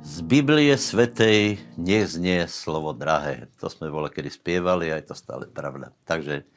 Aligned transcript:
Z 0.00 0.24
Biblie 0.24 0.72
Svetej 0.80 1.60
nech 1.76 2.08
znie 2.08 2.48
slovo 2.48 2.96
drahé. 2.96 3.52
To 3.60 3.68
sme 3.68 3.92
vole 3.92 4.08
kedy 4.08 4.32
spievali 4.32 4.88
a 4.88 4.96
je 4.96 5.12
to 5.12 5.16
stále 5.16 5.44
pravda. 5.44 5.92
Takže 6.08 6.48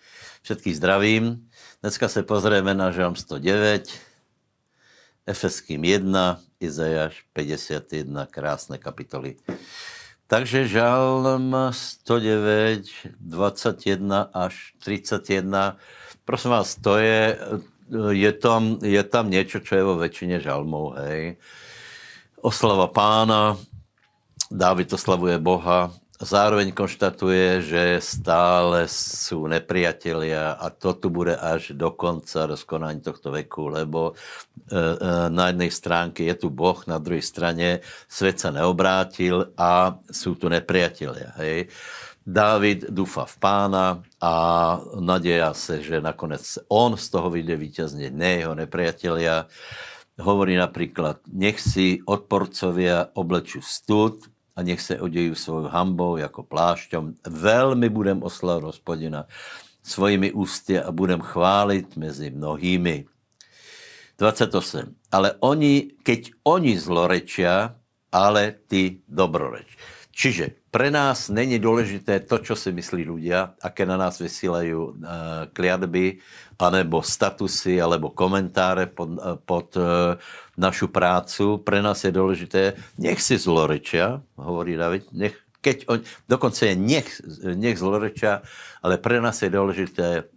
všetkých 0.47 0.79
zdravím. 0.79 1.43
Dneska 1.83 2.07
sa 2.07 2.23
pozrieme 2.23 2.71
na 2.71 2.95
Žalm 2.95 3.19
109, 3.19 3.91
Efeským 5.27 5.83
1, 5.83 6.39
Izajáš 6.63 7.27
51, 7.35 8.31
krásne 8.31 8.79
kapitoly. 8.79 9.35
Takže 10.31 10.63
Žalm 10.63 11.51
109, 11.75 13.19
21 13.19 14.31
až 14.31 14.71
31. 14.79 15.75
Prosím 16.23 16.51
vás, 16.55 16.79
to 16.79 16.95
je, 16.95 17.35
je, 18.15 18.31
tam, 18.39 18.79
je 18.79 19.03
tam 19.03 19.27
niečo, 19.27 19.59
čo 19.59 19.75
je 19.75 19.83
vo 19.83 19.99
väčšine 19.99 20.39
žalmov, 20.39 20.95
hej 21.03 21.35
oslava 22.43 22.91
pána, 22.91 23.55
Dávid 24.53 24.93
oslavuje 24.93 25.41
Boha, 25.41 25.89
zároveň 26.21 26.77
konštatuje, 26.77 27.65
že 27.65 27.83
stále 28.03 28.85
sú 28.91 29.49
nepriatelia 29.49 30.53
a 30.53 30.69
to 30.69 30.93
tu 30.93 31.09
bude 31.09 31.33
až 31.33 31.73
do 31.73 31.89
konca 31.89 32.45
rozkonání 32.45 33.01
tohto 33.01 33.33
veku, 33.33 33.73
lebo 33.73 34.13
e, 34.13 34.13
e, 34.13 34.79
na 35.33 35.49
jednej 35.49 35.71
stránke 35.73 36.21
je 36.23 36.35
tu 36.37 36.53
Boh, 36.53 36.77
na 36.85 37.01
druhej 37.01 37.25
strane 37.25 37.81
svet 38.05 38.37
sa 38.37 38.53
neobrátil 38.53 39.49
a 39.57 39.97
sú 40.11 40.37
tu 40.37 40.53
nepriatelia. 40.53 41.33
Hej. 41.41 41.73
Dávid 42.23 42.87
dúfa 42.87 43.27
v 43.27 43.35
pána 43.35 43.85
a 44.21 44.33
nadeja 44.95 45.51
sa, 45.51 45.81
že 45.81 45.99
nakoniec 45.99 46.45
on 46.71 46.95
z 46.95 47.09
toho 47.09 47.27
vyjde 47.27 47.55
víťazne, 47.59 48.07
ne 48.13 48.39
jeho 48.39 48.55
nepriatelia 48.55 49.49
hovorí 50.21 50.53
napríklad, 50.59 51.25
nech 51.29 51.57
si 51.57 52.01
odporcovia 52.05 53.09
oblečú 53.17 53.63
stud 53.65 54.29
a 54.53 54.61
nech 54.61 54.81
sa 54.81 55.01
odejú 55.01 55.33
svojou 55.33 55.73
hambou 55.73 56.21
ako 56.21 56.45
plášťom. 56.45 57.25
Veľmi 57.25 57.87
budem 57.89 58.21
oslavať 58.21 58.61
hospodina 58.69 59.25
svojimi 59.81 60.31
ústy 60.31 60.77
a 60.77 60.93
budem 60.93 61.19
chváliť 61.19 61.97
medzi 61.97 62.29
mnohými. 62.29 63.09
28. 64.21 64.93
Ale 65.09 65.35
oni, 65.41 65.97
keď 66.05 66.37
oni 66.45 66.77
zlorečia, 66.77 67.73
ale 68.13 68.53
ty 68.69 69.01
dobroreč. 69.09 69.73
Čiže 70.13 70.69
pre 70.69 70.93
nás 70.93 71.33
není 71.33 71.57
dôležité 71.57 72.21
to, 72.29 72.37
čo 72.37 72.53
si 72.53 72.69
myslí 72.69 73.01
ľudia, 73.01 73.57
aké 73.57 73.81
na 73.81 73.97
nás 73.97 74.21
vysílajú 74.21 74.79
uh, 74.93 74.93
kliatby, 75.49 76.21
anebo 76.61 77.01
statusy, 77.01 77.81
alebo 77.81 78.13
komentáre 78.13 78.93
pod, 78.93 79.17
uh, 79.17 79.41
pod 79.41 79.73
uh, 79.73 80.13
našu 80.53 80.93
prácu. 80.93 81.57
Pre 81.65 81.81
nás 81.81 82.05
je 82.05 82.13
dôležité, 82.13 82.77
nech 83.01 83.17
si 83.25 83.41
zlorečia, 83.41 84.21
hovorí 84.37 84.77
David, 84.77 85.09
nech, 85.17 85.33
keď 85.65 85.89
on, 85.89 86.05
dokonca 86.29 86.61
je 86.69 86.77
nech, 86.77 87.09
nech 87.41 87.81
zlorečia, 87.81 88.45
ale 88.85 89.01
pre 89.01 89.17
nás 89.17 89.41
je 89.41 89.49
dôležité, 89.49 90.29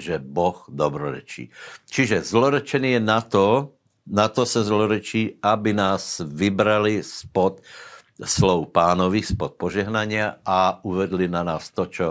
že 0.00 0.16
Boh 0.16 0.64
dobrorečí. 0.72 1.52
Čiže 1.84 2.24
zlorečený 2.24 2.96
je 2.96 3.02
na 3.04 3.20
to, 3.20 3.76
na 4.08 4.32
to 4.32 4.48
sa 4.48 4.64
zlorečí, 4.64 5.36
aby 5.44 5.76
nás 5.76 6.24
vybrali 6.24 7.04
spod 7.04 7.60
slov 8.18 8.74
pánovi 8.74 9.22
spod 9.22 9.54
požehnania 9.54 10.42
a 10.42 10.82
uvedli 10.82 11.30
na 11.30 11.46
nás 11.46 11.70
to, 11.70 11.86
čo, 11.86 12.06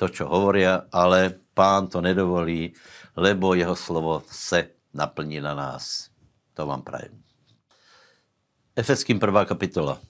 to, 0.00 0.08
čo 0.08 0.24
hovoria, 0.24 0.88
ale 0.88 1.36
pán 1.52 1.92
to 1.92 2.00
nedovolí, 2.00 2.72
lebo 3.16 3.52
jeho 3.52 3.76
slovo 3.76 4.24
se 4.28 4.72
naplní 4.94 5.40
na 5.40 5.54
nás. 5.54 6.08
To 6.54 6.66
vám 6.66 6.82
prajem. 6.82 7.12
Efeským 8.76 9.20
prvá 9.20 9.44
kapitola. 9.44 10.00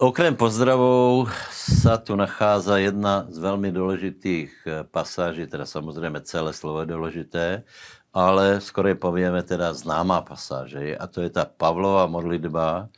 Okrem 0.00 0.32
pozdravov 0.32 1.28
sa 1.52 2.00
tu 2.00 2.16
nachádza 2.16 2.80
jedna 2.80 3.28
z 3.28 3.36
veľmi 3.36 3.68
dôležitých 3.68 4.48
pasáží, 4.88 5.44
teda 5.44 5.68
samozrejme 5.68 6.24
celé 6.24 6.56
slovo 6.56 6.80
je 6.80 6.88
dôležité, 6.88 7.68
ale 8.14 8.60
skoro 8.60 8.90
povieme 8.94 9.42
teda 9.42 9.74
známá 9.74 10.22
pasáže 10.22 10.98
a 10.98 11.06
to 11.06 11.22
je 11.22 11.30
ta 11.30 11.44
Pavlova 11.46 12.06
modlitba 12.06 12.90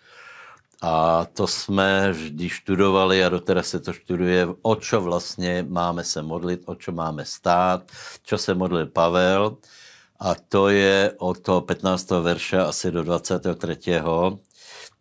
a 0.82 1.24
to 1.32 1.46
jsme 1.46 2.12
vždy 2.12 2.48
študovali 2.48 3.24
a 3.24 3.28
doteraz 3.28 3.66
se 3.68 3.80
to 3.80 3.92
študuje, 3.92 4.48
o 4.62 4.74
čo 4.74 5.00
vlastně 5.00 5.64
máme 5.68 6.04
se 6.04 6.22
modlit, 6.22 6.62
o 6.66 6.74
čo 6.74 6.92
máme 6.92 7.24
stát, 7.24 7.86
čo 8.22 8.38
se 8.38 8.54
modlil 8.54 8.86
Pavel 8.86 9.56
a 10.20 10.34
to 10.34 10.68
je 10.68 11.12
od 11.18 11.38
toho 11.38 11.60
15. 11.60 12.10
verša 12.22 12.70
asi 12.70 12.90
do 12.90 13.02
23. 13.02 14.00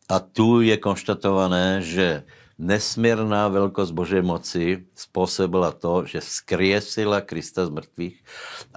A 0.10 0.20
tu 0.20 0.62
je 0.62 0.78
konštatované, 0.78 1.82
že 1.82 2.26
nesmierná 2.62 3.50
veľkosť 3.50 3.92
Božej 3.92 4.22
moci 4.22 4.86
spôsobila 4.94 5.74
to, 5.74 6.06
že 6.06 6.22
skriesila 6.22 7.26
Krista 7.26 7.66
z 7.66 7.74
mŕtvych 7.74 8.18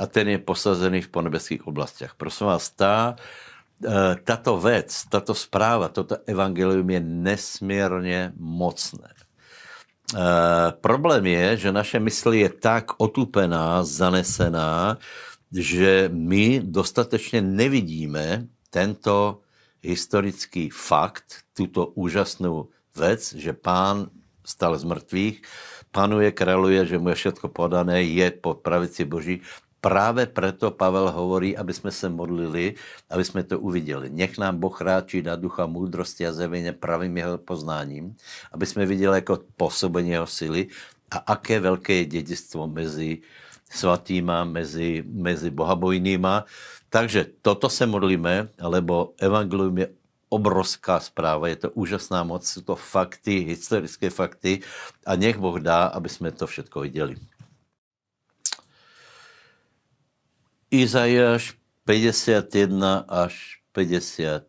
a 0.01 0.03
ten 0.09 0.27
je 0.33 0.39
posazený 0.41 1.05
v 1.05 1.13
ponebeských 1.13 1.69
oblastiach. 1.69 2.17
Prosím 2.17 2.49
vás, 2.49 2.73
tá, 2.73 3.21
e, 3.85 4.17
táto 4.25 4.57
vec, 4.57 4.89
táto 5.13 5.37
správa, 5.37 5.93
toto 5.93 6.17
evangelium 6.25 6.89
je 6.89 7.01
nesmierne 7.05 8.33
mocné. 8.41 9.13
E, 9.13 9.23
problém 10.81 11.29
je, 11.29 11.69
že 11.69 11.77
naše 11.77 12.01
mysl 12.01 12.41
je 12.41 12.49
tak 12.49 12.97
otupená, 12.97 13.85
zanesená, 13.85 14.97
že 15.53 16.09
my 16.09 16.65
dostatečne 16.65 17.45
nevidíme 17.45 18.49
tento 18.73 19.45
historický 19.85 20.73
fakt, 20.73 21.45
túto 21.53 21.93
úžasnú 21.95 22.73
vec, 22.95 23.21
že 23.35 23.53
pán 23.53 24.11
stal 24.47 24.79
z 24.79 24.85
mŕtvych, 24.87 25.37
panuje, 25.91 26.31
kráľuje, 26.31 26.91
že 26.91 26.97
mu 26.99 27.11
je 27.15 27.21
všetko 27.27 27.51
podané, 27.51 28.07
je 28.07 28.27
po 28.35 28.55
pravici 28.55 29.07
Boží. 29.07 29.43
Práve 29.85 30.25
preto 30.25 30.73
Pavel 30.73 31.13
hovorí, 31.13 31.53
aby 31.53 31.69
sme 31.77 31.93
sa 31.93 32.09
modlili, 32.09 32.73
aby 33.13 33.21
sme 33.21 33.45
to 33.45 33.61
uvideli. 33.61 34.09
Nech 34.09 34.41
nám 34.41 34.57
Boh 34.57 34.73
ráčí 34.73 35.21
na 35.21 35.37
ducha 35.37 35.69
múdrosti 35.69 36.25
a 36.25 36.33
zjevenia 36.33 36.73
pravým 36.73 37.13
jeho 37.13 37.37
poznáním, 37.37 38.17
aby 38.49 38.65
sme 38.65 38.89
videli 38.89 39.21
ako 39.21 39.45
pôsobenie 39.61 40.17
jeho 40.17 40.29
sily 40.29 40.73
a 41.13 41.37
aké 41.37 41.61
veľké 41.61 42.01
je 42.01 42.21
dedistvo 42.21 42.65
medzi 42.65 43.21
svatýma, 43.69 44.49
medzi, 44.49 45.05
medzi 45.05 45.53
bohabojnýma. 45.53 46.49
Takže 46.89 47.45
toto 47.45 47.69
se 47.69 47.85
modlíme, 47.85 48.57
lebo 48.57 49.13
evangelium 49.21 49.85
je 49.85 49.89
obrovská 50.35 50.99
správa, 50.99 51.47
je 51.47 51.67
to 51.67 51.69
úžasná 51.79 52.27
moc, 52.27 52.43
sú 52.43 52.67
to 52.67 52.75
fakty, 52.75 53.47
historické 53.47 54.11
fakty 54.11 54.67
a 55.07 55.15
nech 55.15 55.39
Boh 55.39 55.63
dá, 55.63 55.87
aby 55.95 56.11
sme 56.11 56.35
to 56.35 56.51
všetko 56.51 56.83
videli. 56.91 57.15
Izajáš 60.75 61.55
51 61.87 63.07
až 63.07 63.63
54 63.71 64.43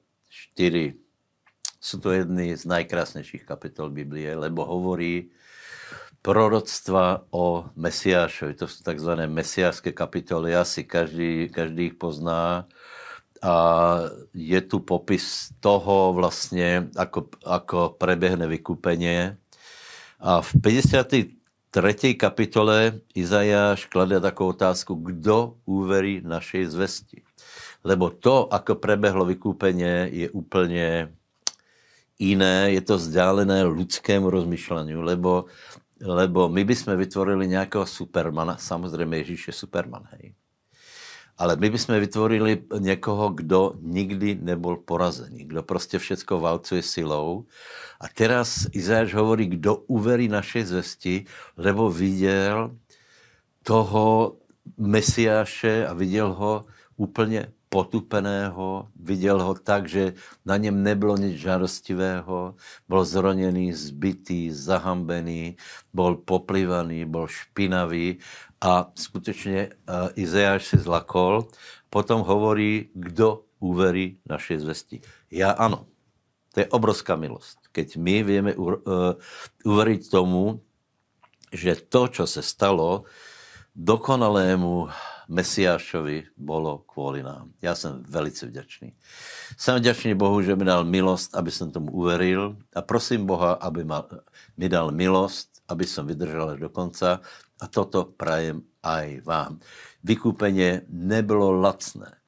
sú 1.85 2.01
to 2.01 2.09
jedny 2.18 2.57
z 2.57 2.66
najkrásnejších 2.66 3.45
kapitol 3.45 3.94
Biblie, 3.94 4.34
lebo 4.34 4.66
hovorí 4.66 5.29
proroctva 6.25 7.29
o 7.29 7.69
Mesiášovi. 7.78 8.57
To 8.57 8.66
sú 8.66 8.81
tzv. 8.81 9.29
mesiášské 9.29 9.94
kapitoly. 9.94 10.57
Asi 10.57 10.81
každý, 10.81 11.53
každý 11.53 11.94
ich 11.94 11.97
pozná 12.01 12.66
a 13.44 13.56
je 14.31 14.59
tu 14.63 14.79
popis 14.79 15.51
toho 15.59 16.16
vlastne, 16.16 16.91
ako, 16.96 17.31
ako 17.44 17.79
prebehne 18.00 18.47
vykúpenie. 18.47 19.35
A 20.22 20.40
v 20.40 20.50
53. 20.63 22.16
kapitole 22.16 23.03
Izajáš 23.12 23.91
kladie 23.91 24.24
takú 24.24 24.51
otázku, 24.51 24.95
kdo 24.95 25.59
uverí 25.68 26.24
našej 26.24 26.63
zvesti. 26.72 27.19
Lebo 27.86 28.10
to, 28.10 28.48
ako 28.48 28.80
prebehlo 28.80 29.27
vykúpenie, 29.27 30.10
je 30.10 30.27
úplne 30.31 31.12
iné, 32.19 32.71
je 32.75 32.81
to 32.81 32.95
vzdialené 32.95 33.68
ľudskému 33.68 34.31
rozmýšľaniu, 34.31 35.04
lebo, 35.04 35.51
lebo 36.00 36.48
my 36.48 36.63
by 36.63 36.75
sme 36.75 36.94
vytvorili 36.95 37.51
nejakého 37.51 37.83
supermana, 37.83 38.56
samozrejme 38.56 39.19
Ježíš 39.19 39.51
je 39.51 39.56
superman, 39.68 40.07
hej 40.15 40.35
ale 41.38 41.56
my 41.56 41.70
bychom 41.70 42.00
vytvorili 42.00 42.64
někoho, 42.80 43.30
kdo 43.30 43.74
nikdy 43.82 44.40
nebol 44.42 44.78
porazený, 44.78 45.46
kdo 45.46 45.64
prostě 45.64 46.00
všetko 46.00 46.40
valcuje 46.40 46.82
silou. 46.82 47.46
A 48.00 48.08
teraz 48.08 48.68
Izajáš 48.72 49.14
hovorí, 49.14 49.48
kdo 49.48 49.76
uverí 49.88 50.28
našej 50.28 50.64
zvesti, 50.64 51.26
lebo 51.58 51.92
viděl 51.92 52.72
toho 53.64 54.36
Mesiáše 54.78 55.88
a 55.88 55.94
viděl 55.94 56.34
ho 56.34 56.66
úplně 56.98 57.52
potupeného, 57.75 58.88
viděl 58.95 59.44
ho 59.44 59.51
tak, 59.51 59.92
že 59.92 60.16
na 60.48 60.56
něm 60.57 60.80
nebylo 60.83 61.19
nic 61.19 61.36
žárostivého, 61.36 62.56
byl 62.88 63.06
zroněný, 63.06 63.74
zbytý, 63.75 64.51
zahambený, 64.51 65.60
byl 65.92 66.16
poplivaný, 66.16 67.06
byl 67.06 67.27
špinavý 67.27 68.24
a 68.63 68.88
skutečně 68.95 69.68
uh, 69.68 70.07
Izajáš 70.16 70.66
si 70.66 70.77
zlakol. 70.77 71.51
Potom 71.92 72.24
hovorí, 72.24 72.95
kdo 72.95 73.44
uverí 73.60 74.24
našej 74.24 74.57
zvesti. 74.63 74.98
Ja 75.27 75.51
áno. 75.51 75.83
To 76.56 76.63
je 76.63 76.72
obrovská 76.72 77.19
milosť. 77.19 77.75
Keď 77.75 78.00
my 78.00 78.16
vieme 78.24 78.51
e, 78.56 78.60
uveriť 79.68 80.01
tomu, 80.07 80.63
že 81.51 81.75
to, 81.75 82.07
čo 82.07 82.24
sa 82.24 82.39
stalo 82.39 83.04
dokonalému 83.75 84.88
Mesiášovi, 85.25 86.38
bolo 86.38 86.86
kvôli 86.86 87.25
nám. 87.25 87.54
Ja 87.62 87.74
som 87.74 88.06
velice 88.06 88.45
vďačný. 88.45 88.94
Som 89.57 89.81
vďačný 89.81 90.13
Bohu, 90.13 90.42
že 90.42 90.54
mi 90.54 90.66
dal 90.66 90.86
milosť, 90.86 91.33
aby 91.33 91.51
som 91.51 91.74
tomu 91.74 91.94
uveril 91.94 92.57
a 92.74 92.80
prosím 92.86 93.25
Boha, 93.25 93.57
aby 93.57 93.81
ma, 93.81 94.06
mi 94.57 94.69
dal 94.69 94.94
milosť, 94.94 95.66
aby 95.69 95.86
som 95.86 96.06
vydržal 96.06 96.57
až 96.57 96.60
do 96.66 96.69
konca 96.69 97.25
a 97.57 97.66
toto 97.66 98.06
prajem 98.13 98.62
aj 98.86 99.25
vám. 99.25 99.57
Vykúpenie 100.06 100.86
nebylo 100.89 101.56
lacné. 101.57 102.22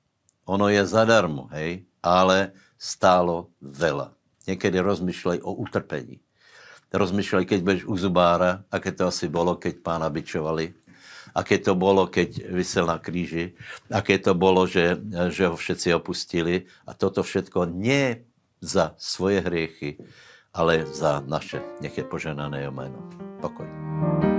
Ono 0.49 0.71
je 0.71 0.81
zadarmo, 0.87 1.51
hej, 1.53 1.85
ale 2.01 2.55
stálo 2.79 3.53
veľa. 3.61 4.15
Niekedy 4.47 4.79
rozmýšľaj 4.79 5.43
o 5.43 5.51
utrpení 5.59 6.23
rozmýšľaj, 6.93 7.43
keď 7.43 7.59
budeš 7.63 7.83
u 7.83 7.95
zubára, 7.99 8.63
aké 8.71 8.95
to 8.95 9.07
asi 9.11 9.27
bolo, 9.27 9.59
keď 9.59 9.83
pána 9.83 10.07
bičovali, 10.07 10.71
aké 11.37 11.61
to 11.61 11.77
bolo, 11.77 12.09
keď 12.09 12.49
vysel 12.49 12.89
na 12.89 12.97
kríži, 12.97 13.53
aké 13.93 14.17
to 14.17 14.33
bolo, 14.33 14.65
že, 14.65 14.97
že 15.29 15.45
ho 15.45 15.53
všetci 15.53 15.93
opustili. 15.93 16.65
A 16.89 16.97
toto 16.97 17.21
všetko 17.21 17.69
nie 17.69 18.25
za 18.57 18.97
svoje 18.97 19.45
hriechy, 19.45 20.01
ale 20.49 20.89
za 20.89 21.21
naše. 21.21 21.61
Nech 21.77 21.93
je 21.93 22.01
poženané 22.01 22.65
meno. 22.73 22.97
Pokoj. 23.37 24.36